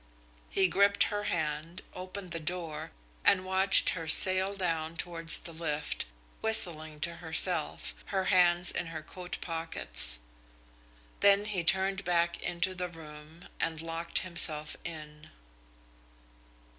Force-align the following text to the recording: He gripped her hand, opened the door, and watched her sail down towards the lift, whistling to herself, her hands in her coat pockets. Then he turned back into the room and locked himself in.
He 0.49 0.67
gripped 0.67 1.03
her 1.03 1.25
hand, 1.25 1.83
opened 1.93 2.31
the 2.31 2.39
door, 2.39 2.89
and 3.23 3.45
watched 3.45 3.91
her 3.91 4.07
sail 4.07 4.55
down 4.55 4.97
towards 4.97 5.37
the 5.37 5.53
lift, 5.53 6.07
whistling 6.41 6.99
to 7.01 7.17
herself, 7.17 7.93
her 8.05 8.23
hands 8.33 8.71
in 8.71 8.87
her 8.87 9.03
coat 9.03 9.37
pockets. 9.41 10.19
Then 11.19 11.45
he 11.45 11.63
turned 11.63 12.03
back 12.03 12.41
into 12.41 12.73
the 12.73 12.89
room 12.89 13.45
and 13.59 13.79
locked 13.79 14.21
himself 14.25 14.75
in. 14.83 15.29